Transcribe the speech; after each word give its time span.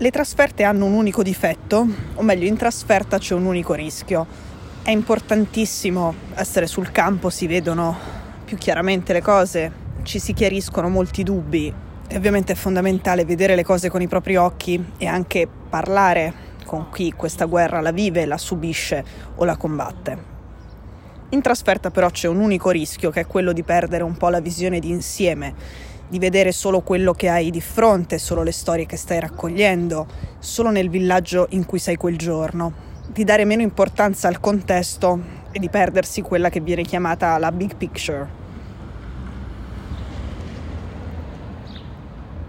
Le 0.00 0.12
trasferte 0.12 0.62
hanno 0.62 0.84
un 0.84 0.92
unico 0.92 1.24
difetto, 1.24 1.84
o 2.14 2.22
meglio 2.22 2.46
in 2.46 2.56
trasferta 2.56 3.18
c'è 3.18 3.34
un 3.34 3.46
unico 3.46 3.74
rischio. 3.74 4.24
È 4.80 4.92
importantissimo 4.92 6.14
essere 6.34 6.68
sul 6.68 6.92
campo, 6.92 7.30
si 7.30 7.48
vedono 7.48 7.98
più 8.44 8.56
chiaramente 8.58 9.12
le 9.12 9.20
cose, 9.20 9.72
ci 10.04 10.20
si 10.20 10.34
chiariscono 10.34 10.88
molti 10.88 11.24
dubbi 11.24 11.74
e 12.06 12.16
ovviamente 12.16 12.52
è 12.52 12.54
fondamentale 12.54 13.24
vedere 13.24 13.56
le 13.56 13.64
cose 13.64 13.90
con 13.90 14.00
i 14.00 14.06
propri 14.06 14.36
occhi 14.36 14.92
e 14.98 15.06
anche 15.06 15.48
parlare 15.68 16.32
con 16.64 16.90
chi 16.92 17.12
questa 17.16 17.46
guerra 17.46 17.80
la 17.80 17.90
vive, 17.90 18.24
la 18.24 18.38
subisce 18.38 19.04
o 19.34 19.44
la 19.44 19.56
combatte. 19.56 20.36
In 21.30 21.42
trasferta 21.42 21.90
però 21.90 22.08
c'è 22.08 22.28
un 22.28 22.38
unico 22.38 22.70
rischio 22.70 23.10
che 23.10 23.22
è 23.22 23.26
quello 23.26 23.52
di 23.52 23.64
perdere 23.64 24.04
un 24.04 24.16
po' 24.16 24.28
la 24.28 24.40
visione 24.40 24.78
di 24.78 24.90
insieme 24.90 25.96
di 26.08 26.18
vedere 26.18 26.52
solo 26.52 26.80
quello 26.80 27.12
che 27.12 27.28
hai 27.28 27.50
di 27.50 27.60
fronte, 27.60 28.18
solo 28.18 28.42
le 28.42 28.52
storie 28.52 28.86
che 28.86 28.96
stai 28.96 29.20
raccogliendo, 29.20 30.06
solo 30.38 30.70
nel 30.70 30.88
villaggio 30.88 31.46
in 31.50 31.66
cui 31.66 31.78
sei 31.78 31.96
quel 31.96 32.16
giorno, 32.16 32.72
di 33.06 33.24
dare 33.24 33.44
meno 33.44 33.62
importanza 33.62 34.28
al 34.28 34.40
contesto 34.40 35.20
e 35.52 35.58
di 35.58 35.68
perdersi 35.68 36.22
quella 36.22 36.48
che 36.50 36.60
viene 36.60 36.82
chiamata 36.82 37.36
la 37.38 37.52
big 37.52 37.76
picture. 37.76 38.46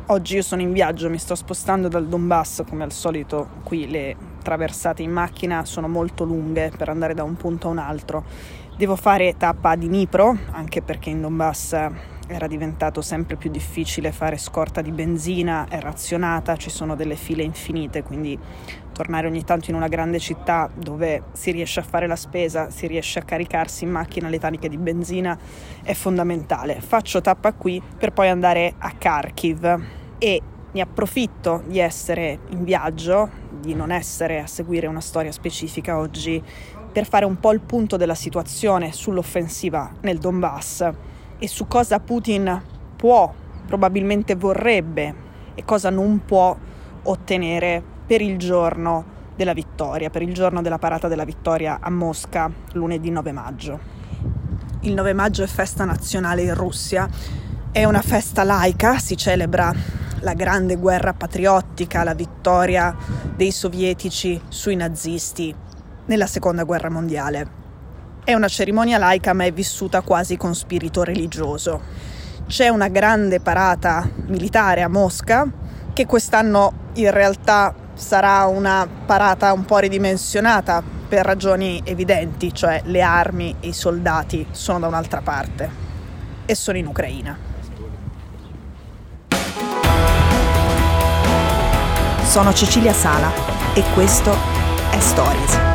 Oggi 0.07 0.35
io 0.35 0.41
sono 0.41 0.62
in 0.62 0.73
viaggio, 0.73 1.10
mi 1.10 1.20
sto 1.20 1.35
spostando 1.35 1.88
dal 1.88 2.07
Donbass, 2.07 2.63
come 2.68 2.84
al 2.84 2.91
solito 2.91 3.48
qui 3.63 3.88
le 3.88 4.16
traversate 4.41 5.04
in 5.04 5.12
macchina 5.12 5.66
sono 5.66 5.88
molto 5.88 6.23
lunghe 6.23 6.71
per 6.76 6.90
andare 6.90 7.13
da 7.13 7.23
un 7.23 7.35
punto 7.35 7.68
a 7.68 7.71
un 7.71 7.77
altro. 7.77 8.23
Devo 8.76 8.96
fare 8.96 9.35
tappa 9.38 9.71
a 9.71 9.76
Dnipro, 9.76 10.35
anche 10.51 10.82
perché 10.82 11.12
in 11.12 11.21
Donbass 11.21 11.76
era 12.30 12.46
diventato 12.46 13.02
sempre 13.02 13.38
più 13.38 13.49
difficile 13.49 14.12
fare 14.12 14.38
scorta 14.38 14.82
di 14.82 14.91
benzina, 14.91 15.68
è 15.68 15.80
razionata, 15.80 16.55
ci 16.58 16.70
sono 16.70 16.96
delle 16.96 17.16
file 17.16 17.41
infinite, 17.41 18.04
quindi 18.04 18.38
tornare 18.94 19.26
ogni 19.26 19.44
tanto 19.44 19.72
in 19.72 19.76
una 19.76 19.88
grande 19.88 20.20
città 20.20 20.70
dove 20.72 21.24
si 21.32 21.50
riesce 21.50 21.80
a 21.80 21.84
fare 21.84 22.05
la 22.05 22.16
spesa, 22.16 22.70
si 22.70 22.85
riesce 22.85 23.18
a 23.18 23.24
caricarsi 23.24 23.84
in 23.84 23.90
macchina 23.90 24.30
le 24.30 24.38
taniche 24.38 24.70
di 24.70 24.77
benzina 24.77 25.38
è 25.82 25.94
fondamentale. 25.94 26.80
Faccio 26.82 27.20
tappa 27.20 27.54
qui 27.54 27.82
per 27.98 28.13
poi 28.13 28.30
andare 28.30 28.76
a 28.77 28.91
Kharkiv 28.96 29.84
e 30.20 30.41
ne 30.72 30.82
approfitto 30.82 31.63
di 31.66 31.80
essere 31.80 32.41
in 32.50 32.63
viaggio, 32.63 33.30
di 33.60 33.74
non 33.74 33.90
essere 33.91 34.40
a 34.40 34.48
seguire 34.48 34.85
una 34.85 35.02
storia 35.02 35.32
specifica 35.32 35.98
oggi, 35.98 36.44
per 36.91 37.07
fare 37.07 37.26
un 37.26 37.40
po' 37.40 37.54
il 37.54 37.62
punto 37.62 37.98
della 37.98 38.16
situazione 38.16 38.91
sull'offensiva 38.91 39.94
nel 40.02 40.20
Donbass 40.20 40.91
e 41.40 41.48
su 41.48 41.68
cosa 41.68 41.99
Putin 41.99 42.62
può, 42.95 43.34
probabilmente 43.65 44.35
vorrebbe 44.35 45.27
e 45.55 45.63
cosa 45.63 45.90
non 45.90 46.23
può 46.26 46.55
ottenere 47.04 47.82
per 48.05 48.21
il 48.21 48.37
giorno 48.37 49.18
della 49.35 49.54
vittoria, 49.54 50.10
per 50.10 50.21
il 50.21 50.34
giorno 50.34 50.62
della 50.62 50.77
parata 50.77 51.07
della 51.07 51.23
vittoria 51.23 51.79
a 51.79 51.90
Mosca 51.90 52.51
lunedì 52.73 53.10
9 53.10 53.32
maggio. 53.32 53.79
Il 54.82 54.93
9 54.93 55.13
maggio 55.13 55.43
è 55.43 55.48
festa 55.48 55.85
nazionale 55.85 56.41
in 56.41 56.54
Russia, 56.54 57.10
è 57.71 57.85
una 57.85 58.01
festa 58.01 58.43
laica, 58.43 58.98
si 58.98 59.15
celebra 59.15 59.73
la 60.21 60.34
grande 60.34 60.76
guerra 60.76 61.13
patriottica, 61.13 62.04
la 62.04 62.13
vittoria 62.13 62.95
dei 63.35 63.51
sovietici 63.51 64.41
sui 64.50 64.75
nazisti 64.75 65.56
nella 66.06 66.28
seconda 66.28 66.63
guerra 66.63 66.90
mondiale. 66.90 67.69
È 68.30 68.35
una 68.35 68.47
cerimonia 68.47 69.00
laica 69.00 69.34
ma 69.34 69.45
è 69.45 69.51
vissuta 69.51 70.01
quasi 70.01 70.38
con 70.38 70.53
spirito 70.53 71.01
religioso. 71.01 71.81
C'è 72.45 72.67
una 72.67 72.88
grande 72.88 73.40
parata 73.40 74.07
militare 74.28 74.84
a 74.84 74.88
Mosca 74.88 75.51
che 75.94 76.06
quest'anno 76.06 76.91
in 76.94 77.09
realtà 77.09 77.73
sarà 77.95 78.45
una 78.45 78.88
parata 79.07 79.51
un 79.51 79.66
po' 79.66 79.79
ridimensionata 79.79 80.84
per 81.07 81.25
ragioni 81.25 81.81
evidenti, 81.84 82.53
cioè 82.53 82.84
le 82.85 83.01
armi 83.01 83.56
e 83.62 83.69
i 83.69 83.73
soldati 83.73 84.45
sono 84.51 84.81
da 84.81 84.85
un'altra 84.85 85.22
parte 85.22 85.72
e 86.45 86.53
sono 86.53 86.78
in 86.78 86.85
Ucraina. 86.85 87.35
Sono 92.25 92.53
Cecilia 92.53 92.94
Sala 92.94 93.31
e 93.73 93.84
questo 93.95 94.31
è 94.91 95.00
Stories. 95.00 95.69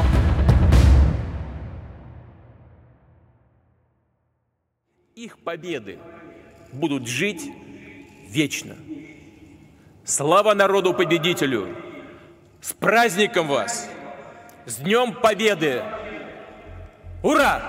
Победы 5.44 5.98
будут 6.72 7.06
жить 7.06 7.52
вечно. 8.28 8.74
Слава 10.04 10.54
народу-победителю! 10.54 11.68
С 12.60 12.72
праздником 12.72 13.48
вас! 13.48 13.88
С 14.64 14.76
Днем 14.76 15.12
Победы! 15.12 15.82
Ура! 17.22 17.60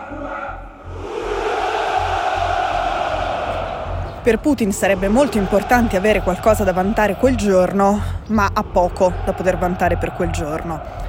Per 4.23 4.39
Putin 4.39 4.71
sarebbe 4.71 5.07
molto 5.07 5.37
importante 5.37 5.97
avere 5.97 6.21
qualcosa 6.21 6.63
da 6.63 6.73
vantare 6.73 7.15
quel 7.15 7.35
giorno, 7.35 8.01
ma 8.27 8.49
ha 8.53 8.63
poco 8.63 9.13
da 9.25 9.33
poter 9.33 9.57
vantare 9.57 9.97
per 9.97 10.13
quel 10.13 10.31
giorno 10.31 11.04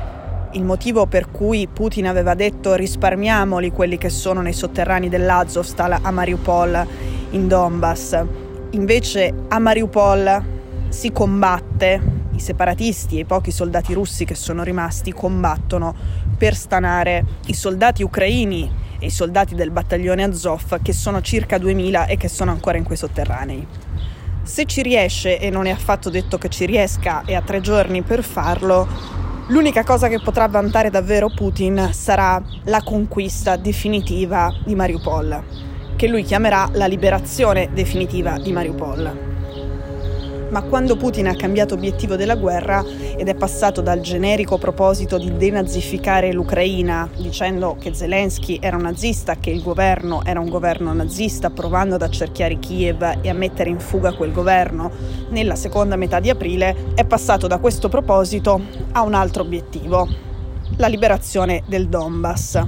il 0.56 0.64
motivo 0.64 1.06
per 1.06 1.30
cui 1.30 1.68
Putin 1.70 2.06
aveva 2.06 2.34
detto 2.34 2.74
risparmiamoli 2.74 3.70
quelli 3.70 3.98
che 3.98 4.08
sono 4.08 4.40
nei 4.40 4.54
sotterranei 4.54 5.10
dell'Azovstal 5.10 5.98
a 6.00 6.10
Mariupol 6.10 6.86
in 7.30 7.46
Donbass. 7.46 8.24
Invece 8.70 9.34
a 9.48 9.58
Mariupol 9.58 10.44
si 10.88 11.12
combatte, 11.12 12.00
i 12.32 12.40
separatisti 12.40 13.18
e 13.18 13.20
i 13.20 13.24
pochi 13.24 13.50
soldati 13.50 13.92
russi 13.92 14.24
che 14.24 14.34
sono 14.34 14.62
rimasti 14.62 15.12
combattono 15.12 15.94
per 16.38 16.54
stanare 16.54 17.24
i 17.46 17.54
soldati 17.54 18.02
ucraini 18.02 18.70
e 18.98 19.06
i 19.06 19.10
soldati 19.10 19.54
del 19.54 19.70
battaglione 19.70 20.22
Azov 20.22 20.80
che 20.80 20.94
sono 20.94 21.20
circa 21.20 21.58
2000 21.58 22.06
e 22.06 22.16
che 22.16 22.28
sono 22.28 22.50
ancora 22.50 22.78
in 22.78 22.84
quei 22.84 22.96
sotterranei. 22.96 23.66
Se 24.42 24.64
ci 24.64 24.80
riesce, 24.80 25.38
e 25.38 25.50
non 25.50 25.66
è 25.66 25.70
affatto 25.70 26.08
detto 26.08 26.38
che 26.38 26.48
ci 26.48 26.66
riesca, 26.66 27.24
e 27.26 27.34
ha 27.34 27.42
tre 27.42 27.60
giorni 27.60 28.02
per 28.02 28.22
farlo, 28.22 29.25
L'unica 29.48 29.84
cosa 29.84 30.08
che 30.08 30.18
potrà 30.18 30.48
vantare 30.48 30.90
davvero 30.90 31.30
Putin 31.32 31.90
sarà 31.92 32.42
la 32.64 32.82
conquista 32.82 33.54
definitiva 33.54 34.52
di 34.64 34.74
Mariupol, 34.74 35.40
che 35.94 36.08
lui 36.08 36.24
chiamerà 36.24 36.68
la 36.72 36.86
liberazione 36.86 37.68
definitiva 37.72 38.38
di 38.40 38.50
Mariupol. 38.50 39.35
Ma 40.48 40.62
quando 40.62 40.96
Putin 40.96 41.26
ha 41.26 41.34
cambiato 41.34 41.74
obiettivo 41.74 42.14
della 42.14 42.36
guerra 42.36 42.84
ed 43.16 43.28
è 43.28 43.34
passato 43.34 43.80
dal 43.80 44.00
generico 44.00 44.58
proposito 44.58 45.18
di 45.18 45.36
denazificare 45.36 46.32
l'Ucraina, 46.32 47.08
dicendo 47.16 47.76
che 47.80 47.92
Zelensky 47.92 48.58
era 48.60 48.76
un 48.76 48.82
nazista, 48.82 49.34
che 49.34 49.50
il 49.50 49.60
governo 49.60 50.24
era 50.24 50.38
un 50.38 50.48
governo 50.48 50.92
nazista, 50.92 51.50
provando 51.50 51.96
ad 51.96 52.02
accerchiare 52.02 52.60
Kiev 52.60 53.18
e 53.22 53.28
a 53.28 53.34
mettere 53.34 53.70
in 53.70 53.80
fuga 53.80 54.14
quel 54.14 54.30
governo 54.30 54.90
nella 55.30 55.56
seconda 55.56 55.96
metà 55.96 56.20
di 56.20 56.30
aprile, 56.30 56.92
è 56.94 57.04
passato 57.04 57.48
da 57.48 57.58
questo 57.58 57.88
proposito 57.88 58.60
a 58.92 59.02
un 59.02 59.14
altro 59.14 59.42
obiettivo, 59.42 60.08
la 60.76 60.86
liberazione 60.86 61.64
del 61.66 61.88
Donbass. 61.88 62.62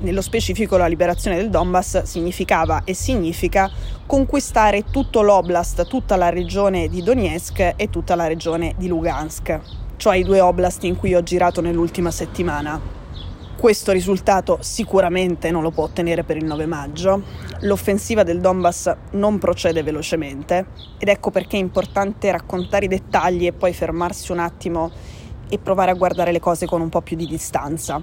Nello 0.00 0.22
specifico 0.22 0.78
la 0.78 0.86
liberazione 0.86 1.36
del 1.36 1.50
Donbass 1.50 2.02
significava 2.04 2.84
e 2.84 2.94
significa 2.94 3.70
conquistare 4.10 4.86
tutto 4.90 5.22
l'oblast, 5.22 5.86
tutta 5.86 6.16
la 6.16 6.30
regione 6.30 6.88
di 6.88 7.00
Donetsk 7.00 7.74
e 7.76 7.90
tutta 7.90 8.16
la 8.16 8.26
regione 8.26 8.74
di 8.76 8.88
Lugansk, 8.88 9.60
cioè 9.98 10.16
i 10.16 10.24
due 10.24 10.40
oblast 10.40 10.82
in 10.82 10.96
cui 10.96 11.14
ho 11.14 11.22
girato 11.22 11.60
nell'ultima 11.60 12.10
settimana. 12.10 12.80
Questo 13.56 13.92
risultato 13.92 14.58
sicuramente 14.62 15.52
non 15.52 15.62
lo 15.62 15.70
può 15.70 15.84
ottenere 15.84 16.24
per 16.24 16.36
il 16.36 16.44
9 16.44 16.66
maggio. 16.66 17.22
L'offensiva 17.60 18.24
del 18.24 18.40
Donbass 18.40 18.92
non 19.12 19.38
procede 19.38 19.84
velocemente 19.84 20.66
ed 20.98 21.06
ecco 21.06 21.30
perché 21.30 21.56
è 21.56 21.60
importante 21.60 22.32
raccontare 22.32 22.86
i 22.86 22.88
dettagli 22.88 23.46
e 23.46 23.52
poi 23.52 23.72
fermarsi 23.72 24.32
un 24.32 24.40
attimo 24.40 24.90
e 25.48 25.56
provare 25.58 25.92
a 25.92 25.94
guardare 25.94 26.32
le 26.32 26.40
cose 26.40 26.66
con 26.66 26.80
un 26.80 26.88
po' 26.88 27.00
più 27.00 27.14
di 27.14 27.26
distanza 27.28 28.02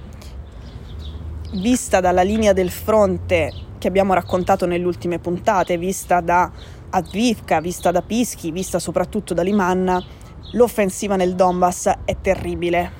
vista 1.53 2.01
dalla 2.01 2.23
linea 2.23 2.51
del 2.53 2.69
fronte 2.69 3.66
che 3.87 3.93
abbiamo 3.93 4.13
raccontato 4.13 4.65
nelle 4.65 4.85
ultime 4.85 5.17
puntate, 5.17 5.77
vista 5.77 6.19
da 6.19 6.51
Advivka, 6.89 7.61
vista 7.61 7.89
da 7.89 8.01
Pischi, 8.01 8.51
vista 8.51 8.79
soprattutto 8.79 9.33
da 9.33 9.41
Liman, 9.41 10.03
l'offensiva 10.51 11.15
nel 11.15 11.35
Donbass 11.35 11.91
è 12.03 12.17
terribile. 12.19 12.91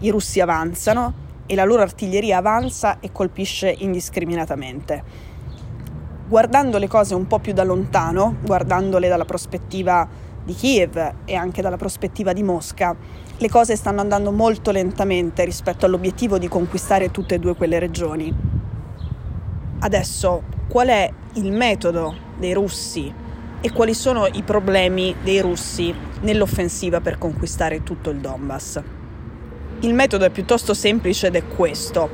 I 0.00 0.10
russi 0.10 0.40
avanzano 0.40 1.22
e 1.46 1.54
la 1.54 1.64
loro 1.64 1.82
artiglieria 1.82 2.38
avanza 2.38 2.98
e 2.98 3.12
colpisce 3.12 3.72
indiscriminatamente. 3.78 5.02
Guardando 6.26 6.78
le 6.78 6.88
cose 6.88 7.14
un 7.14 7.28
po' 7.28 7.38
più 7.38 7.52
da 7.52 7.62
lontano, 7.62 8.38
guardandole 8.42 9.06
dalla 9.06 9.24
prospettiva 9.24 10.08
di 10.42 10.52
Kiev 10.52 11.12
e 11.24 11.34
anche 11.36 11.62
dalla 11.62 11.76
prospettiva 11.76 12.32
di 12.32 12.42
Mosca, 12.42 12.96
le 13.36 13.48
cose 13.48 13.76
stanno 13.76 14.00
andando 14.00 14.32
molto 14.32 14.72
lentamente 14.72 15.44
rispetto 15.44 15.86
all'obiettivo 15.86 16.38
di 16.38 16.48
conquistare 16.48 17.12
tutte 17.12 17.36
e 17.36 17.38
due 17.38 17.54
quelle 17.54 17.78
regioni. 17.78 18.53
Adesso, 19.84 20.42
qual 20.66 20.88
è 20.88 21.12
il 21.34 21.52
metodo 21.52 22.16
dei 22.38 22.54
russi 22.54 23.12
e 23.60 23.70
quali 23.70 23.92
sono 23.92 24.26
i 24.26 24.42
problemi 24.42 25.14
dei 25.22 25.42
russi 25.42 25.94
nell'offensiva 26.22 27.02
per 27.02 27.18
conquistare 27.18 27.82
tutto 27.82 28.08
il 28.08 28.16
Donbass. 28.16 28.80
Il 29.80 29.92
metodo 29.92 30.24
è 30.24 30.30
piuttosto 30.30 30.72
semplice 30.72 31.26
ed 31.26 31.36
è 31.36 31.46
questo. 31.46 32.08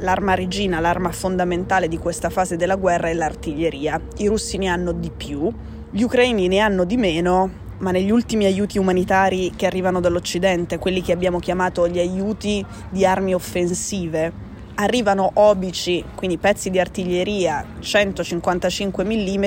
L'arma 0.00 0.34
regina, 0.34 0.80
l'arma 0.80 1.10
fondamentale 1.10 1.88
di 1.88 1.96
questa 1.96 2.28
fase 2.28 2.56
della 2.56 2.76
guerra 2.76 3.08
è 3.08 3.14
l'artiglieria. 3.14 3.98
I 4.18 4.26
russi 4.26 4.58
ne 4.58 4.66
hanno 4.66 4.92
di 4.92 5.10
più, 5.10 5.50
gli 5.90 6.02
ucraini 6.02 6.46
ne 6.46 6.58
hanno 6.58 6.84
di 6.84 6.98
meno, 6.98 7.50
ma 7.78 7.90
negli 7.90 8.10
ultimi 8.10 8.44
aiuti 8.44 8.76
umanitari 8.76 9.52
che 9.56 9.64
arrivano 9.64 10.00
dall'Occidente, 10.00 10.76
quelli 10.76 11.00
che 11.00 11.12
abbiamo 11.12 11.38
chiamato 11.38 11.88
gli 11.88 11.98
aiuti 11.98 12.62
di 12.90 13.06
armi 13.06 13.32
offensive, 13.32 14.47
arrivano 14.80 15.30
obici, 15.34 16.04
quindi 16.14 16.38
pezzi 16.38 16.70
di 16.70 16.78
artiglieria 16.78 17.64
155 17.80 19.04
mm 19.04 19.46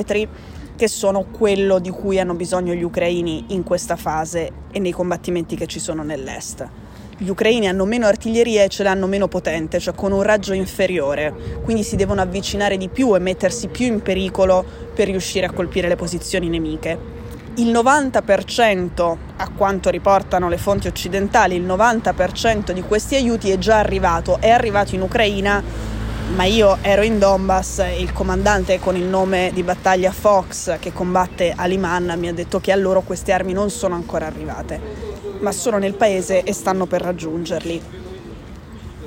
che 0.76 0.88
sono 0.88 1.26
quello 1.32 1.80
di 1.80 1.90
cui 1.90 2.20
hanno 2.20 2.34
bisogno 2.34 2.74
gli 2.74 2.84
ucraini 2.84 3.46
in 3.50 3.64
questa 3.64 3.96
fase 3.96 4.52
e 4.72 4.80
nei 4.80 4.92
combattimenti 4.92 5.56
che 5.56 5.68
ci 5.68 5.80
sono 5.80 6.04
nell'est. 6.04 6.68
Gli 7.18 7.30
ucraini 7.30 7.68
hanno 7.68 7.86
meno 7.86 8.08
artiglieria 8.08 8.64
e 8.64 8.68
ce 8.68 8.84
l'hanno 8.84 9.06
meno 9.06 9.28
potente, 9.28 9.80
cioè 9.80 9.94
con 9.94 10.12
un 10.12 10.24
raggio 10.24 10.54
inferiore, 10.54 11.34
quindi 11.64 11.84
si 11.84 11.96
devono 11.96 12.22
avvicinare 12.22 12.78
di 12.78 12.90
più 12.90 13.16
e 13.16 13.20
mettersi 13.20 13.68
più 13.68 13.86
in 13.86 14.02
pericolo 14.02 14.66
per 14.94 15.08
riuscire 15.08 15.46
a 15.46 15.52
colpire 15.52 15.88
le 15.88 15.96
posizioni 15.96 16.50
nemiche. 16.50 17.21
Il 17.56 17.70
90%, 17.70 19.18
a 19.36 19.50
quanto 19.50 19.90
riportano 19.90 20.48
le 20.48 20.58
fonti 20.58 20.88
occidentali, 20.88 21.56
il 21.56 21.66
90% 21.66 22.72
di 22.72 22.82
questi 22.82 23.16
aiuti 23.16 23.52
è 23.52 23.58
già 23.58 23.78
arrivato, 23.78 24.40
è 24.40 24.50
arrivato 24.50 24.96
in 24.96 25.02
Ucraina 25.02 25.62
ma 26.34 26.46
io 26.46 26.78
ero 26.82 27.02
in 27.02 27.20
Donbass 27.20 27.80
e 27.80 28.00
il 28.00 28.14
comandante 28.14 28.80
con 28.80 28.96
il 28.96 29.04
nome 29.04 29.52
di 29.54 29.64
battaglia 29.64 30.12
Fox 30.12 30.80
che 30.80 30.94
combatte 30.94 31.54
a 31.54 31.66
Liman 31.66 32.14
mi 32.18 32.30
ha 32.30 32.34
detto 32.34 32.62
che 32.62 32.72
a 32.72 32.78
loro 32.78 33.02
queste 33.02 33.34
armi 33.34 33.52
non 33.52 33.70
sono 33.70 33.96
ancora 33.96 34.28
arrivate, 34.28 34.80
ma 35.42 35.52
sono 35.52 35.78
nel 35.78 35.96
paese 35.96 36.44
e 36.44 36.54
stanno 36.54 36.86
per 36.86 37.02
raggiungerli. 37.02 37.82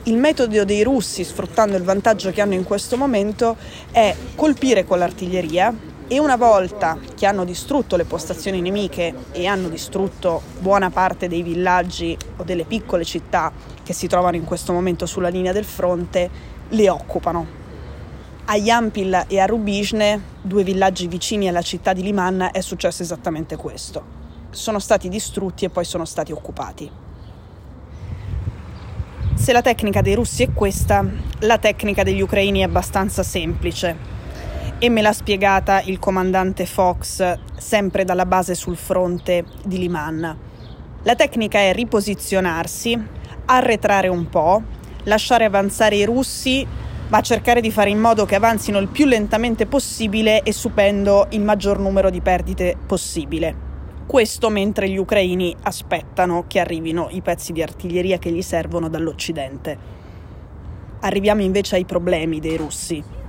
Il 0.03 0.17
metodo 0.19 0.65
dei 0.67 0.83
russi, 0.83 1.25
sfruttando 1.25 1.79
il 1.79 1.83
vantaggio 1.83 2.31
che 2.31 2.43
hanno 2.43 2.53
in 2.53 2.65
questo 2.65 2.99
momento, 2.99 3.57
è 3.91 4.15
colpire 4.35 4.85
con 4.85 4.99
l'artiglieria 4.99 5.75
e 6.07 6.19
una 6.19 6.37
volta 6.37 6.99
che 7.15 7.25
hanno 7.25 7.45
distrutto 7.45 7.97
le 7.97 8.05
postazioni 8.05 8.61
nemiche 8.61 9.15
e 9.33 9.47
hanno 9.47 9.69
distrutto 9.69 10.43
buona 10.59 10.91
parte 10.91 11.29
dei 11.29 11.43
villaggi 11.43 12.17
o 12.37 12.43
delle 12.43 12.65
piccole 12.65 13.05
città 13.05 13.51
che 13.83 13.95
si 13.95 14.07
trovano 14.07 14.37
in 14.37 14.45
questo 14.45 14.73
momento 14.73 15.07
sulla 15.07 15.29
linea 15.29 15.53
del 15.53 15.65
fronte, 15.65 16.31
le 16.69 16.91
occupano. 16.91 17.63
A 18.47 18.57
Yampil 18.57 19.25
e 19.29 19.41
a 19.41 19.47
Rubizhne, 19.47 20.21
due 20.43 20.63
villaggi 20.63 21.07
vicini 21.07 21.49
alla 21.49 21.63
città 21.63 21.95
di 21.95 22.03
Liman, 22.03 22.51
è 22.53 22.61
successo 22.61 23.03
esattamente 23.03 23.57
questo. 23.57 24.23
Sono 24.51 24.79
stati 24.79 25.09
distrutti 25.09 25.65
e 25.65 25.71
poi 25.71 25.85
sono 25.85 26.05
stati 26.05 26.33
occupati. 26.33 26.91
Se 29.35 29.53
la 29.53 29.63
tecnica 29.63 30.03
dei 30.03 30.15
russi 30.15 30.43
è 30.43 30.53
questa, 30.53 31.05
la 31.41 31.59
tecnica 31.59 32.03
degli 32.03 32.21
ucraini 32.21 32.61
è 32.61 32.65
abbastanza 32.65 33.23
semplice 33.23 34.14
e 34.85 34.91
me 34.91 35.01
l'ha 35.01 35.15
spiegata 35.15 35.81
il 35.81 35.99
comandante 35.99 36.67
Fox 36.67 37.39
sempre 37.57 38.05
dalla 38.05 38.27
base 38.27 38.55
sul 38.55 38.77
fronte 38.77 39.47
di 39.65 39.79
Liman. 39.79 40.37
La 41.05 41.15
tecnica 41.15 41.59
è 41.59 41.73
riposizionarsi, 41.73 43.03
arretrare 43.47 44.09
un 44.09 44.29
po', 44.29 44.63
lasciare 45.05 45.47
avanzare 45.47 45.97
i 45.97 46.05
russi, 46.05 46.67
ma 47.09 47.23
cercare 47.23 47.63
di 47.63 47.71
fare 47.71 47.89
in 47.89 47.99
modo 47.99 48.27
che 48.27 48.35
avanzino 48.35 48.79
il 48.79 48.89
più 48.89 49.07
lentamente 49.07 49.65
possibile 49.65 50.43
e 50.43 50.53
subendo 50.53 51.29
il 51.31 51.41
maggior 51.41 51.79
numero 51.79 52.11
di 52.11 52.21
perdite 52.21 52.77
possibile. 52.87 53.57
Questo 54.05 54.51
mentre 54.51 54.91
gli 54.91 54.99
ucraini 54.99 55.57
aspettano 55.63 56.45
che 56.47 56.61
arrivino 56.61 57.09
i 57.11 57.23
pezzi 57.23 57.53
di 57.53 57.63
artiglieria 57.63 58.19
che 58.19 58.31
gli 58.31 58.43
servono 58.43 58.91
dall'Occidente. 58.91 59.79
Arriviamo 61.01 61.41
invece 61.41 61.77
ai 61.77 61.87
problemi 61.87 62.39
dei 62.39 62.59
russi. 62.59 63.24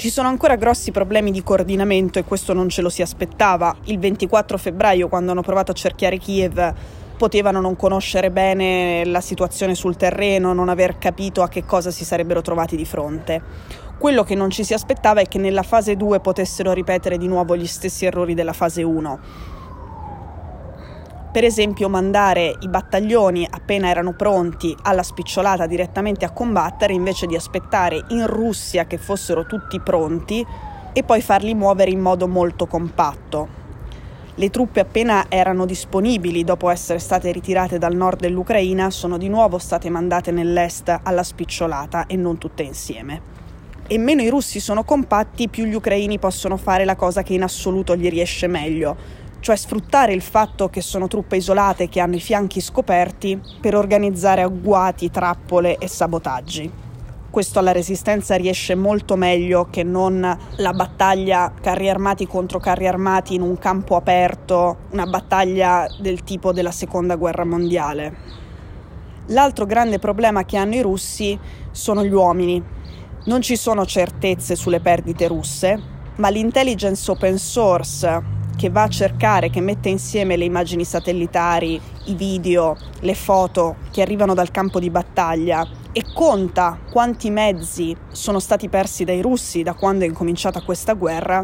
Ci 0.00 0.08
sono 0.08 0.28
ancora 0.28 0.56
grossi 0.56 0.92
problemi 0.92 1.30
di 1.30 1.42
coordinamento 1.42 2.18
e 2.18 2.24
questo 2.24 2.54
non 2.54 2.70
ce 2.70 2.80
lo 2.80 2.88
si 2.88 3.02
aspettava. 3.02 3.76
Il 3.84 3.98
24 3.98 4.56
febbraio, 4.56 5.08
quando 5.08 5.30
hanno 5.30 5.42
provato 5.42 5.72
a 5.72 5.74
cerchiare 5.74 6.16
Kiev, 6.16 6.72
potevano 7.18 7.60
non 7.60 7.76
conoscere 7.76 8.30
bene 8.30 9.04
la 9.04 9.20
situazione 9.20 9.74
sul 9.74 9.96
terreno, 9.96 10.54
non 10.54 10.70
aver 10.70 10.96
capito 10.96 11.42
a 11.42 11.48
che 11.48 11.66
cosa 11.66 11.90
si 11.90 12.06
sarebbero 12.06 12.40
trovati 12.40 12.76
di 12.76 12.86
fronte. 12.86 13.42
Quello 13.98 14.24
che 14.24 14.34
non 14.34 14.48
ci 14.48 14.64
si 14.64 14.72
aspettava 14.72 15.20
è 15.20 15.28
che 15.28 15.36
nella 15.36 15.62
fase 15.62 15.98
2 15.98 16.20
potessero 16.20 16.72
ripetere 16.72 17.18
di 17.18 17.28
nuovo 17.28 17.54
gli 17.54 17.66
stessi 17.66 18.06
errori 18.06 18.32
della 18.32 18.54
fase 18.54 18.82
1. 18.82 19.18
Per 21.32 21.44
esempio 21.44 21.88
mandare 21.88 22.56
i 22.58 22.68
battaglioni 22.68 23.46
appena 23.48 23.88
erano 23.88 24.14
pronti 24.14 24.76
alla 24.82 25.04
spicciolata 25.04 25.68
direttamente 25.68 26.24
a 26.24 26.32
combattere 26.32 26.92
invece 26.92 27.26
di 27.26 27.36
aspettare 27.36 28.04
in 28.08 28.26
Russia 28.26 28.86
che 28.86 28.98
fossero 28.98 29.46
tutti 29.46 29.78
pronti 29.78 30.44
e 30.92 31.02
poi 31.04 31.20
farli 31.20 31.54
muovere 31.54 31.92
in 31.92 32.00
modo 32.00 32.26
molto 32.26 32.66
compatto. 32.66 33.58
Le 34.34 34.50
truppe 34.50 34.80
appena 34.80 35.26
erano 35.28 35.66
disponibili 35.66 36.42
dopo 36.42 36.68
essere 36.68 36.98
state 36.98 37.30
ritirate 37.30 37.78
dal 37.78 37.94
nord 37.94 38.18
dell'Ucraina 38.18 38.90
sono 38.90 39.16
di 39.16 39.28
nuovo 39.28 39.58
state 39.58 39.88
mandate 39.88 40.32
nell'est 40.32 40.98
alla 41.00 41.22
spicciolata 41.22 42.06
e 42.08 42.16
non 42.16 42.38
tutte 42.38 42.64
insieme. 42.64 43.38
E 43.86 43.98
meno 43.98 44.22
i 44.22 44.28
russi 44.28 44.58
sono 44.58 44.82
compatti, 44.82 45.48
più 45.48 45.64
gli 45.64 45.74
ucraini 45.74 46.18
possono 46.18 46.56
fare 46.56 46.84
la 46.84 46.96
cosa 46.96 47.22
che 47.22 47.34
in 47.34 47.42
assoluto 47.42 47.96
gli 47.96 48.08
riesce 48.08 48.46
meglio, 48.46 48.96
cioè 49.40 49.56
sfruttare 49.56 50.12
il 50.12 50.22
fatto 50.22 50.68
che 50.68 50.80
sono 50.80 51.08
truppe 51.08 51.36
isolate 51.36 51.88
che 51.88 52.00
hanno 52.00 52.16
i 52.16 52.20
fianchi 52.20 52.60
scoperti 52.60 53.40
per 53.60 53.74
organizzare 53.74 54.42
agguati, 54.42 55.10
trappole 55.10 55.78
e 55.78 55.88
sabotaggi 55.88 56.88
questo 57.30 57.60
alla 57.60 57.70
resistenza 57.70 58.34
riesce 58.34 58.74
molto 58.74 59.14
meglio 59.14 59.68
che 59.70 59.84
non 59.84 60.36
la 60.56 60.72
battaglia 60.72 61.52
carri 61.60 61.88
armati 61.88 62.26
contro 62.26 62.58
carri 62.58 62.88
armati 62.88 63.34
in 63.34 63.40
un 63.40 63.56
campo 63.56 63.94
aperto, 63.94 64.78
una 64.90 65.06
battaglia 65.06 65.86
del 66.00 66.24
tipo 66.24 66.52
della 66.52 66.72
seconda 66.72 67.14
guerra 67.14 67.44
mondiale. 67.44 68.38
L'altro 69.26 69.64
grande 69.64 70.00
problema 70.00 70.44
che 70.44 70.56
hanno 70.56 70.74
i 70.74 70.82
russi 70.82 71.38
sono 71.70 72.04
gli 72.04 72.12
uomini. 72.12 72.60
Non 73.26 73.40
ci 73.42 73.54
sono 73.54 73.86
certezze 73.86 74.56
sulle 74.56 74.80
perdite 74.80 75.28
russe, 75.28 75.80
ma 76.16 76.30
l'intelligence 76.30 77.08
open 77.08 77.38
source 77.38 78.38
che 78.60 78.68
va 78.68 78.82
a 78.82 78.88
cercare, 78.88 79.48
che 79.48 79.62
mette 79.62 79.88
insieme 79.88 80.36
le 80.36 80.44
immagini 80.44 80.84
satellitari, 80.84 81.80
i 82.04 82.14
video, 82.14 82.76
le 83.00 83.14
foto 83.14 83.76
che 83.90 84.02
arrivano 84.02 84.34
dal 84.34 84.50
campo 84.50 84.78
di 84.78 84.90
battaglia 84.90 85.66
e 85.92 86.04
conta 86.12 86.78
quanti 86.90 87.30
mezzi 87.30 87.96
sono 88.12 88.38
stati 88.38 88.68
persi 88.68 89.04
dai 89.04 89.22
russi 89.22 89.62
da 89.62 89.72
quando 89.72 90.04
è 90.04 90.06
incominciata 90.06 90.60
questa 90.60 90.92
guerra, 90.92 91.42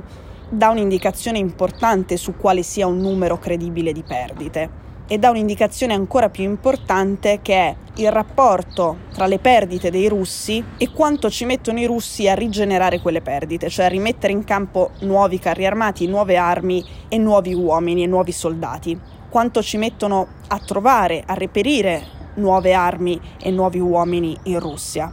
dà 0.50 0.68
un'indicazione 0.68 1.38
importante 1.38 2.18
su 2.18 2.36
quale 2.36 2.62
sia 2.62 2.86
un 2.86 2.98
numero 2.98 3.38
credibile 3.38 3.92
di 3.92 4.02
perdite. 4.02 4.84
E 5.06 5.16
dà 5.16 5.30
un'indicazione 5.30 5.94
ancora 5.94 6.28
più 6.28 6.44
importante 6.44 7.38
che 7.40 7.54
è 7.54 7.76
il 7.96 8.12
rapporto 8.12 8.98
tra 9.12 9.26
le 9.26 9.38
perdite 9.38 9.90
dei 9.90 10.08
russi 10.08 10.62
e 10.76 10.90
quanto 10.90 11.30
ci 11.30 11.44
mettono 11.44 11.78
i 11.80 11.86
russi 11.86 12.28
a 12.28 12.34
rigenerare 12.34 13.00
quelle 13.00 13.22
perdite, 13.22 13.70
cioè 13.70 13.86
a 13.86 13.88
rimettere 13.88 14.32
in 14.32 14.44
campo 14.44 14.90
nuovi 15.00 15.38
carri 15.38 15.64
armati, 15.64 16.06
nuove 16.06 16.36
armi 16.36 16.84
e 17.08 17.16
nuovi 17.16 17.54
uomini 17.54 18.02
e 18.02 18.06
nuovi 18.06 18.32
soldati. 18.32 18.98
Quanto 19.30 19.62
ci 19.62 19.78
mettono 19.78 20.26
a 20.48 20.58
trovare, 20.58 21.22
a 21.26 21.34
reperire 21.34 22.14
nuove 22.34 22.74
armi 22.74 23.18
e 23.40 23.50
nuovi 23.50 23.78
uomini 23.78 24.36
in 24.44 24.60
Russia. 24.60 25.12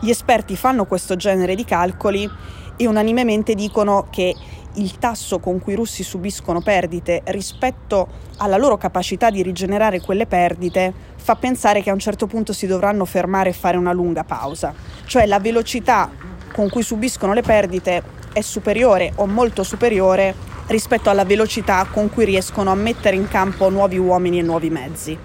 Gli 0.00 0.10
esperti 0.10 0.56
fanno 0.56 0.84
questo 0.84 1.16
genere 1.16 1.54
di 1.54 1.64
calcoli 1.64 2.28
e 2.76 2.86
unanimemente 2.86 3.54
dicono 3.54 4.08
che 4.10 4.34
il 4.74 4.98
tasso 4.98 5.38
con 5.38 5.60
cui 5.60 5.74
i 5.74 5.76
russi 5.76 6.02
subiscono 6.02 6.60
perdite 6.60 7.22
rispetto 7.26 8.08
alla 8.38 8.56
loro 8.56 8.76
capacità 8.76 9.30
di 9.30 9.42
rigenerare 9.42 10.00
quelle 10.00 10.26
perdite 10.26 10.92
fa 11.16 11.36
pensare 11.36 11.82
che 11.82 11.90
a 11.90 11.92
un 11.92 11.98
certo 11.98 12.26
punto 12.26 12.52
si 12.52 12.66
dovranno 12.66 13.04
fermare 13.04 13.50
e 13.50 13.52
fare 13.52 13.76
una 13.76 13.92
lunga 13.92 14.24
pausa. 14.24 14.74
Cioè 15.06 15.26
la 15.26 15.40
velocità 15.40 16.10
con 16.52 16.68
cui 16.68 16.82
subiscono 16.82 17.32
le 17.32 17.42
perdite 17.42 18.02
è 18.32 18.40
superiore 18.40 19.12
o 19.16 19.26
molto 19.26 19.62
superiore 19.62 20.34
rispetto 20.66 21.10
alla 21.10 21.24
velocità 21.24 21.86
con 21.90 22.10
cui 22.10 22.24
riescono 22.24 22.70
a 22.70 22.74
mettere 22.74 23.16
in 23.16 23.28
campo 23.28 23.68
nuovi 23.70 23.98
uomini 23.98 24.38
e 24.38 24.42
nuovi 24.42 24.70
mezzi. 24.70 25.18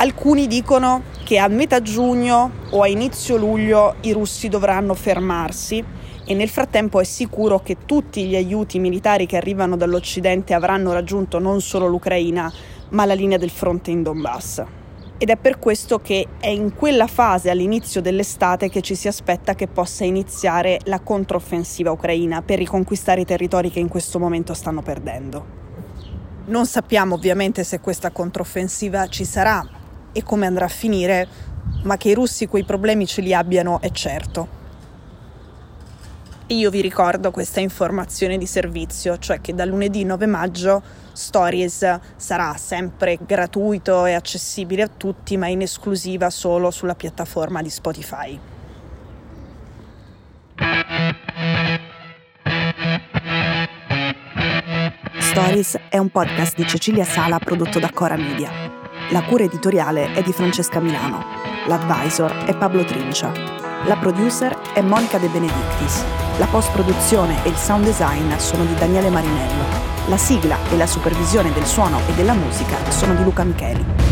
Alcuni 0.00 0.46
dicono 0.46 1.02
che 1.24 1.38
a 1.38 1.48
metà 1.48 1.82
giugno 1.82 2.52
o 2.70 2.82
a 2.82 2.88
inizio 2.88 3.36
luglio 3.36 3.96
i 4.02 4.12
russi 4.12 4.48
dovranno 4.48 4.94
fermarsi 4.94 5.84
e 6.30 6.34
nel 6.34 6.50
frattempo 6.50 7.00
è 7.00 7.04
sicuro 7.04 7.60
che 7.60 7.78
tutti 7.86 8.26
gli 8.26 8.36
aiuti 8.36 8.78
militari 8.78 9.24
che 9.24 9.38
arrivano 9.38 9.78
dall'Occidente 9.78 10.52
avranno 10.52 10.92
raggiunto 10.92 11.38
non 11.38 11.62
solo 11.62 11.86
l'Ucraina, 11.86 12.52
ma 12.90 13.06
la 13.06 13.14
linea 13.14 13.38
del 13.38 13.48
fronte 13.48 13.90
in 13.90 14.02
Donbass. 14.02 14.62
ed 15.16 15.30
è 15.30 15.36
per 15.36 15.58
questo 15.58 16.00
che 16.00 16.26
è 16.38 16.48
in 16.48 16.74
quella 16.74 17.06
fase 17.06 17.48
all'inizio 17.48 18.02
dell'estate 18.02 18.68
che 18.68 18.82
ci 18.82 18.94
si 18.94 19.08
aspetta 19.08 19.54
che 19.54 19.68
possa 19.68 20.04
iniziare 20.04 20.78
la 20.84 21.00
controffensiva 21.00 21.90
ucraina 21.90 22.42
per 22.42 22.58
riconquistare 22.58 23.22
i 23.22 23.24
territori 23.24 23.70
che 23.70 23.80
in 23.80 23.88
questo 23.88 24.18
momento 24.18 24.52
stanno 24.52 24.82
perdendo. 24.82 25.56
Non 26.44 26.66
sappiamo 26.66 27.14
ovviamente 27.14 27.64
se 27.64 27.80
questa 27.80 28.10
controffensiva 28.10 29.08
ci 29.08 29.24
sarà 29.24 29.66
e 30.12 30.22
come 30.22 30.44
andrà 30.44 30.66
a 30.66 30.68
finire, 30.68 31.26
ma 31.84 31.96
che 31.96 32.10
i 32.10 32.14
russi 32.14 32.46
quei 32.46 32.64
problemi 32.64 33.06
ce 33.06 33.22
li 33.22 33.32
abbiano 33.32 33.80
è 33.80 33.90
certo. 33.90 34.57
Io 36.50 36.70
vi 36.70 36.80
ricordo 36.80 37.30
questa 37.30 37.60
informazione 37.60 38.38
di 38.38 38.46
servizio, 38.46 39.18
cioè 39.18 39.38
che 39.42 39.54
da 39.54 39.66
lunedì 39.66 40.04
9 40.04 40.24
maggio 40.24 40.82
Stories 41.12 41.98
sarà 42.16 42.54
sempre 42.56 43.18
gratuito 43.20 44.06
e 44.06 44.14
accessibile 44.14 44.80
a 44.80 44.88
tutti, 44.88 45.36
ma 45.36 45.46
in 45.48 45.60
esclusiva 45.60 46.30
solo 46.30 46.70
sulla 46.70 46.94
piattaforma 46.94 47.60
di 47.60 47.68
Spotify. 47.68 48.40
Stories 55.18 55.78
è 55.90 55.98
un 55.98 56.08
podcast 56.08 56.56
di 56.56 56.66
Cecilia 56.66 57.04
Sala 57.04 57.38
prodotto 57.38 57.78
da 57.78 57.90
Cora 57.92 58.16
Media. 58.16 58.50
La 59.10 59.22
cura 59.22 59.44
editoriale 59.44 60.14
è 60.14 60.22
di 60.22 60.32
Francesca 60.32 60.80
Milano. 60.80 61.22
L'advisor 61.66 62.32
è 62.46 62.56
Pablo 62.56 62.84
Trincia. 62.84 63.30
La 63.84 63.98
producer 63.98 64.56
è 64.72 64.80
Monica 64.80 65.18
De 65.18 65.28
Benedictis. 65.28 66.27
La 66.38 66.46
post-produzione 66.46 67.44
e 67.44 67.48
il 67.48 67.56
sound 67.56 67.84
design 67.84 68.36
sono 68.36 68.64
di 68.64 68.74
Daniele 68.74 69.10
Marinello. 69.10 69.64
La 70.06 70.16
sigla 70.16 70.56
e 70.70 70.76
la 70.76 70.86
supervisione 70.86 71.52
del 71.52 71.66
suono 71.66 71.98
e 72.08 72.12
della 72.12 72.32
musica 72.32 72.76
sono 72.92 73.14
di 73.14 73.24
Luca 73.24 73.42
Micheli. 73.42 74.07